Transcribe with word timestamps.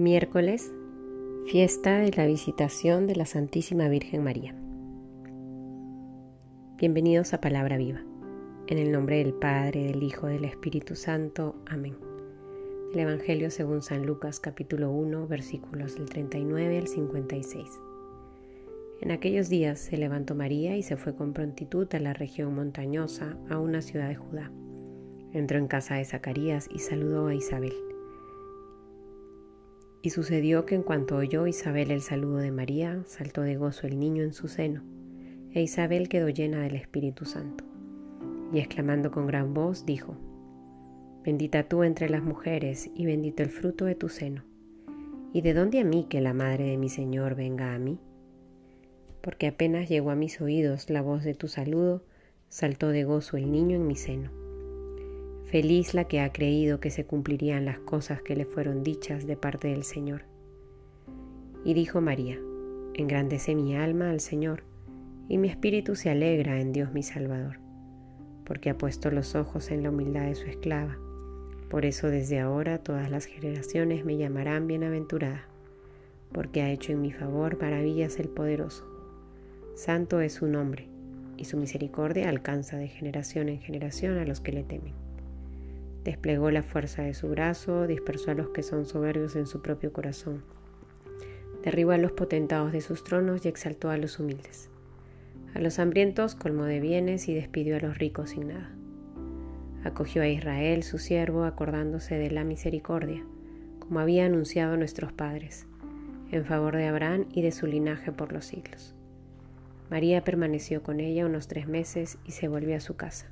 Miércoles, 0.00 0.72
fiesta 1.44 1.98
de 1.98 2.10
la 2.12 2.24
visitación 2.24 3.06
de 3.06 3.16
la 3.16 3.26
Santísima 3.26 3.86
Virgen 3.90 4.24
María. 4.24 4.54
Bienvenidos 6.78 7.34
a 7.34 7.42
Palabra 7.42 7.76
Viva. 7.76 8.00
En 8.66 8.78
el 8.78 8.92
nombre 8.92 9.18
del 9.18 9.34
Padre, 9.34 9.84
del 9.84 10.02
Hijo, 10.02 10.26
del 10.26 10.46
Espíritu 10.46 10.94
Santo. 10.94 11.56
Amén. 11.66 11.98
El 12.94 13.00
Evangelio 13.00 13.50
según 13.50 13.82
San 13.82 14.06
Lucas 14.06 14.40
capítulo 14.40 14.90
1 14.90 15.26
versículos 15.26 15.96
del 15.96 16.08
39 16.08 16.78
al 16.78 16.88
56. 16.88 17.68
En 19.02 19.10
aquellos 19.10 19.50
días 19.50 19.80
se 19.80 19.98
levantó 19.98 20.34
María 20.34 20.78
y 20.78 20.82
se 20.82 20.96
fue 20.96 21.14
con 21.14 21.34
prontitud 21.34 21.86
a 21.94 22.00
la 22.00 22.14
región 22.14 22.54
montañosa, 22.54 23.36
a 23.50 23.58
una 23.58 23.82
ciudad 23.82 24.08
de 24.08 24.14
Judá. 24.14 24.50
Entró 25.34 25.58
en 25.58 25.68
casa 25.68 25.96
de 25.96 26.06
Zacarías 26.06 26.70
y 26.74 26.78
saludó 26.78 27.26
a 27.26 27.34
Isabel. 27.34 27.89
Y 30.02 30.10
sucedió 30.10 30.64
que 30.64 30.74
en 30.74 30.82
cuanto 30.82 31.16
oyó 31.16 31.46
Isabel 31.46 31.90
el 31.90 32.00
saludo 32.00 32.38
de 32.38 32.50
María, 32.50 33.02
saltó 33.06 33.42
de 33.42 33.56
gozo 33.56 33.86
el 33.86 33.98
niño 33.98 34.22
en 34.22 34.32
su 34.32 34.48
seno, 34.48 34.82
e 35.52 35.62
Isabel 35.62 36.08
quedó 36.08 36.28
llena 36.28 36.62
del 36.62 36.76
Espíritu 36.76 37.26
Santo. 37.26 37.64
Y 38.52 38.58
exclamando 38.60 39.10
con 39.10 39.26
gran 39.26 39.52
voz, 39.52 39.84
dijo, 39.84 40.16
Bendita 41.22 41.68
tú 41.68 41.82
entre 41.82 42.08
las 42.08 42.22
mujeres, 42.22 42.90
y 42.94 43.04
bendito 43.04 43.42
el 43.42 43.50
fruto 43.50 43.84
de 43.84 43.94
tu 43.94 44.08
seno. 44.08 44.42
¿Y 45.34 45.42
de 45.42 45.52
dónde 45.52 45.80
a 45.80 45.84
mí 45.84 46.06
que 46.08 46.22
la 46.22 46.32
madre 46.32 46.64
de 46.64 46.78
mi 46.78 46.88
Señor 46.88 47.34
venga 47.34 47.74
a 47.74 47.78
mí? 47.78 47.98
Porque 49.20 49.48
apenas 49.48 49.88
llegó 49.88 50.10
a 50.10 50.16
mis 50.16 50.40
oídos 50.40 50.88
la 50.88 51.02
voz 51.02 51.24
de 51.24 51.34
tu 51.34 51.46
saludo, 51.46 52.04
saltó 52.48 52.88
de 52.88 53.04
gozo 53.04 53.36
el 53.36 53.52
niño 53.52 53.76
en 53.76 53.86
mi 53.86 53.96
seno. 53.96 54.30
Feliz 55.50 55.94
la 55.94 56.04
que 56.04 56.20
ha 56.20 56.32
creído 56.32 56.78
que 56.78 56.90
se 56.90 57.04
cumplirían 57.04 57.64
las 57.64 57.80
cosas 57.80 58.22
que 58.22 58.36
le 58.36 58.44
fueron 58.44 58.84
dichas 58.84 59.26
de 59.26 59.36
parte 59.36 59.66
del 59.66 59.82
Señor. 59.82 60.22
Y 61.64 61.74
dijo 61.74 62.00
María, 62.00 62.38
engrandece 62.94 63.56
mi 63.56 63.74
alma 63.74 64.10
al 64.10 64.20
Señor, 64.20 64.62
y 65.28 65.38
mi 65.38 65.48
espíritu 65.48 65.96
se 65.96 66.08
alegra 66.08 66.60
en 66.60 66.72
Dios 66.72 66.92
mi 66.92 67.02
Salvador, 67.02 67.58
porque 68.44 68.70
ha 68.70 68.78
puesto 68.78 69.10
los 69.10 69.34
ojos 69.34 69.72
en 69.72 69.82
la 69.82 69.90
humildad 69.90 70.26
de 70.26 70.36
su 70.36 70.46
esclava. 70.46 70.96
Por 71.68 71.84
eso 71.84 72.06
desde 72.06 72.38
ahora 72.38 72.78
todas 72.78 73.10
las 73.10 73.24
generaciones 73.24 74.04
me 74.04 74.16
llamarán 74.16 74.68
bienaventurada, 74.68 75.48
porque 76.30 76.62
ha 76.62 76.70
hecho 76.70 76.92
en 76.92 77.02
mi 77.02 77.10
favor 77.10 77.60
maravillas 77.60 78.20
el 78.20 78.28
poderoso. 78.28 78.86
Santo 79.74 80.20
es 80.20 80.34
su 80.34 80.46
nombre, 80.46 80.86
y 81.36 81.46
su 81.46 81.56
misericordia 81.56 82.28
alcanza 82.28 82.76
de 82.76 82.86
generación 82.86 83.48
en 83.48 83.58
generación 83.58 84.16
a 84.18 84.24
los 84.24 84.40
que 84.40 84.52
le 84.52 84.62
temen. 84.62 85.09
Desplegó 86.04 86.50
la 86.50 86.62
fuerza 86.62 87.02
de 87.02 87.12
su 87.12 87.28
brazo, 87.28 87.86
dispersó 87.86 88.30
a 88.30 88.34
los 88.34 88.48
que 88.48 88.62
son 88.62 88.86
soberbios 88.86 89.36
en 89.36 89.46
su 89.46 89.60
propio 89.60 89.92
corazón. 89.92 90.42
Derribó 91.62 91.90
a 91.90 91.98
los 91.98 92.12
potentados 92.12 92.72
de 92.72 92.80
sus 92.80 93.04
tronos 93.04 93.44
y 93.44 93.48
exaltó 93.48 93.90
a 93.90 93.98
los 93.98 94.18
humildes. 94.18 94.70
A 95.54 95.60
los 95.60 95.78
hambrientos 95.78 96.34
colmó 96.34 96.64
de 96.64 96.80
bienes 96.80 97.28
y 97.28 97.34
despidió 97.34 97.76
a 97.76 97.80
los 97.80 97.98
ricos 97.98 98.30
sin 98.30 98.48
nada. 98.48 98.70
Acogió 99.84 100.22
a 100.22 100.28
Israel, 100.28 100.82
su 100.82 100.98
siervo, 100.98 101.44
acordándose 101.44 102.16
de 102.16 102.30
la 102.30 102.44
misericordia, 102.44 103.24
como 103.78 104.00
había 104.00 104.26
anunciado 104.26 104.76
nuestros 104.76 105.12
padres, 105.12 105.66
en 106.30 106.44
favor 106.44 106.76
de 106.76 106.86
Abraham 106.86 107.26
y 107.32 107.42
de 107.42 107.52
su 107.52 107.66
linaje 107.66 108.12
por 108.12 108.32
los 108.32 108.46
siglos. 108.46 108.94
María 109.90 110.22
permaneció 110.22 110.82
con 110.82 111.00
ella 111.00 111.26
unos 111.26 111.48
tres 111.48 111.66
meses 111.66 112.18
y 112.24 112.32
se 112.32 112.46
volvió 112.46 112.76
a 112.76 112.80
su 112.80 112.94
casa. 112.94 113.26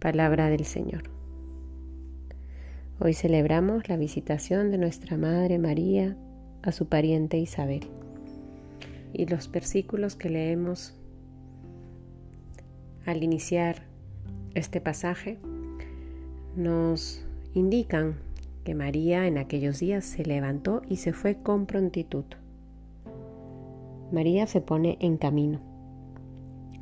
Palabra 0.00 0.50
del 0.50 0.64
Señor. 0.64 1.19
Hoy 3.02 3.14
celebramos 3.14 3.88
la 3.88 3.96
visitación 3.96 4.70
de 4.70 4.76
nuestra 4.76 5.16
Madre 5.16 5.58
María 5.58 6.18
a 6.60 6.70
su 6.70 6.86
pariente 6.86 7.38
Isabel. 7.38 7.86
Y 9.14 9.24
los 9.24 9.50
versículos 9.50 10.16
que 10.16 10.28
leemos 10.28 10.94
al 13.06 13.22
iniciar 13.22 13.84
este 14.54 14.82
pasaje 14.82 15.38
nos 16.56 17.24
indican 17.54 18.16
que 18.64 18.74
María 18.74 19.26
en 19.26 19.38
aquellos 19.38 19.80
días 19.80 20.04
se 20.04 20.22
levantó 20.26 20.82
y 20.86 20.96
se 20.96 21.14
fue 21.14 21.36
con 21.42 21.64
prontitud. 21.64 22.24
María 24.12 24.46
se 24.46 24.60
pone 24.60 24.98
en 25.00 25.16
camino. 25.16 25.62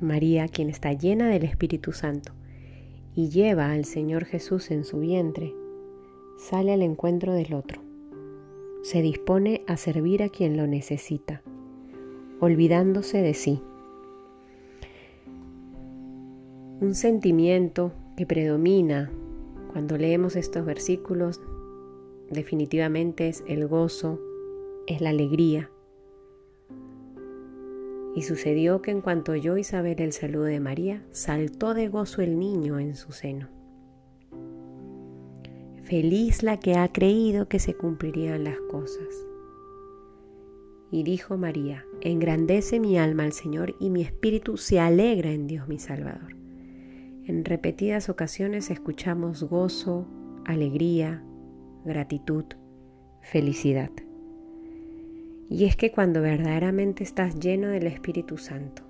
María, 0.00 0.48
quien 0.48 0.70
está 0.70 0.94
llena 0.94 1.28
del 1.28 1.44
Espíritu 1.44 1.92
Santo 1.92 2.32
y 3.14 3.28
lleva 3.28 3.70
al 3.70 3.84
Señor 3.84 4.24
Jesús 4.24 4.70
en 4.70 4.84
su 4.84 5.00
vientre, 5.00 5.52
sale 6.36 6.72
al 6.72 6.82
encuentro 6.82 7.32
del 7.32 7.54
otro. 7.54 7.82
Se 8.82 9.02
dispone 9.02 9.64
a 9.66 9.76
servir 9.76 10.22
a 10.22 10.28
quien 10.28 10.56
lo 10.56 10.66
necesita, 10.66 11.42
olvidándose 12.40 13.22
de 13.22 13.34
sí. 13.34 13.60
Un 16.80 16.94
sentimiento 16.94 17.92
que 18.16 18.26
predomina 18.26 19.10
cuando 19.72 19.98
leemos 19.98 20.36
estos 20.36 20.64
versículos 20.64 21.40
definitivamente 22.30 23.28
es 23.28 23.42
el 23.46 23.66
gozo, 23.66 24.20
es 24.86 25.00
la 25.00 25.10
alegría. 25.10 25.70
Y 28.14 28.22
sucedió 28.22 28.80
que 28.80 28.90
en 28.90 29.02
cuanto 29.02 29.32
oyó 29.32 29.56
Isabel 29.56 30.00
el 30.00 30.12
saludo 30.12 30.44
de 30.44 30.60
María, 30.60 31.04
saltó 31.10 31.74
de 31.74 31.88
gozo 31.88 32.22
el 32.22 32.38
niño 32.38 32.78
en 32.78 32.94
su 32.94 33.12
seno. 33.12 33.55
Feliz 35.86 36.42
la 36.42 36.58
que 36.58 36.74
ha 36.74 36.92
creído 36.92 37.46
que 37.46 37.60
se 37.60 37.74
cumplirían 37.74 38.42
las 38.42 38.58
cosas. 38.72 39.06
Y 40.90 41.04
dijo 41.04 41.36
María, 41.36 41.84
engrandece 42.00 42.80
mi 42.80 42.98
alma 42.98 43.22
al 43.22 43.32
Señor 43.32 43.76
y 43.78 43.90
mi 43.90 44.02
espíritu 44.02 44.56
se 44.56 44.80
alegra 44.80 45.30
en 45.30 45.46
Dios 45.46 45.68
mi 45.68 45.78
Salvador. 45.78 46.34
En 47.24 47.44
repetidas 47.44 48.08
ocasiones 48.08 48.68
escuchamos 48.72 49.44
gozo, 49.44 50.08
alegría, 50.44 51.22
gratitud, 51.84 52.46
felicidad. 53.22 53.92
Y 55.48 55.66
es 55.66 55.76
que 55.76 55.92
cuando 55.92 56.20
verdaderamente 56.20 57.04
estás 57.04 57.38
lleno 57.38 57.68
del 57.68 57.86
Espíritu 57.86 58.38
Santo, 58.38 58.82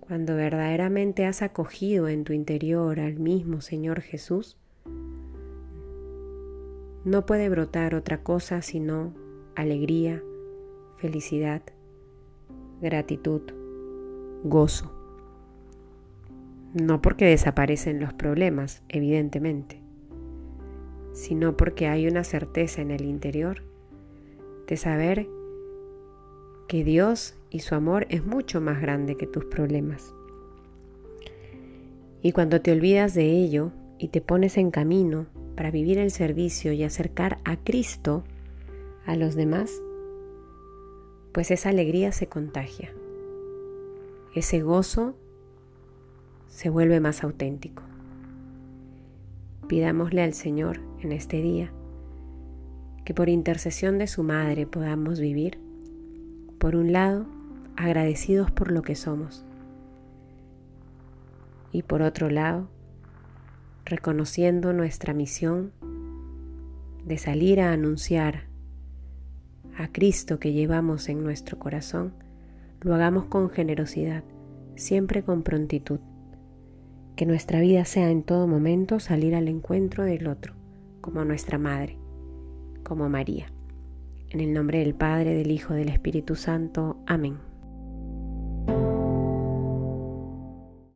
cuando 0.00 0.34
verdaderamente 0.34 1.24
has 1.24 1.40
acogido 1.40 2.08
en 2.08 2.24
tu 2.24 2.32
interior 2.32 2.98
al 2.98 3.20
mismo 3.20 3.60
Señor 3.60 4.00
Jesús, 4.00 4.58
no 7.04 7.26
puede 7.26 7.48
brotar 7.48 7.94
otra 7.94 8.22
cosa 8.22 8.62
sino 8.62 9.12
alegría, 9.54 10.22
felicidad, 10.96 11.62
gratitud, 12.80 13.42
gozo. 14.42 14.90
No 16.72 17.00
porque 17.02 17.26
desaparecen 17.26 18.00
los 18.00 18.12
problemas, 18.14 18.82
evidentemente, 18.88 19.80
sino 21.12 21.56
porque 21.56 21.86
hay 21.86 22.08
una 22.08 22.24
certeza 22.24 22.82
en 22.82 22.90
el 22.90 23.04
interior 23.04 23.62
de 24.66 24.76
saber 24.76 25.28
que 26.68 26.82
Dios 26.82 27.36
y 27.50 27.60
su 27.60 27.74
amor 27.74 28.06
es 28.08 28.24
mucho 28.24 28.60
más 28.60 28.80
grande 28.80 29.16
que 29.16 29.26
tus 29.26 29.44
problemas. 29.44 30.14
Y 32.22 32.32
cuando 32.32 32.62
te 32.62 32.72
olvidas 32.72 33.12
de 33.14 33.30
ello 33.30 33.70
y 33.98 34.08
te 34.08 34.22
pones 34.22 34.56
en 34.56 34.70
camino 34.70 35.26
para 35.56 35.70
vivir 35.70 35.98
el 35.98 36.10
servicio 36.10 36.72
y 36.72 36.82
acercar 36.82 37.38
a 37.44 37.56
Cristo 37.56 38.24
a 39.06 39.16
los 39.16 39.34
demás, 39.34 39.70
pues 41.32 41.50
esa 41.50 41.70
alegría 41.70 42.12
se 42.12 42.26
contagia. 42.26 42.92
Ese 44.34 44.62
gozo 44.62 45.14
se 46.48 46.70
vuelve 46.70 47.00
más 47.00 47.22
auténtico. 47.24 47.82
Pidámosle 49.68 50.22
al 50.22 50.34
Señor 50.34 50.80
en 51.00 51.12
este 51.12 51.40
día 51.40 51.72
que 53.04 53.14
por 53.14 53.28
intercesión 53.28 53.98
de 53.98 54.06
su 54.06 54.22
Madre 54.22 54.66
podamos 54.66 55.20
vivir, 55.20 55.58
por 56.58 56.76
un 56.76 56.92
lado, 56.92 57.26
agradecidos 57.76 58.50
por 58.50 58.70
lo 58.70 58.82
que 58.82 58.94
somos 58.94 59.44
y 61.74 61.82
por 61.82 62.02
otro 62.02 62.30
lado, 62.30 62.68
reconociendo 63.84 64.72
nuestra 64.72 65.14
misión 65.14 65.72
de 67.04 67.18
salir 67.18 67.60
a 67.60 67.72
anunciar 67.72 68.44
a 69.76 69.88
Cristo 69.88 70.38
que 70.38 70.52
llevamos 70.52 71.08
en 71.08 71.22
nuestro 71.22 71.58
corazón, 71.58 72.14
lo 72.80 72.94
hagamos 72.94 73.26
con 73.26 73.50
generosidad, 73.50 74.24
siempre 74.76 75.22
con 75.22 75.42
prontitud. 75.42 76.00
Que 77.16 77.26
nuestra 77.26 77.60
vida 77.60 77.84
sea 77.84 78.10
en 78.10 78.22
todo 78.22 78.46
momento 78.46 79.00
salir 79.00 79.34
al 79.34 79.48
encuentro 79.48 80.04
del 80.04 80.26
otro, 80.26 80.54
como 81.00 81.24
nuestra 81.24 81.58
Madre, 81.58 81.98
como 82.82 83.08
María. 83.08 83.46
En 84.30 84.40
el 84.40 84.52
nombre 84.52 84.80
del 84.80 84.94
Padre, 84.94 85.34
del 85.34 85.50
Hijo, 85.50 85.74
del 85.74 85.90
Espíritu 85.90 86.34
Santo. 86.34 86.96
Amén. 87.06 87.53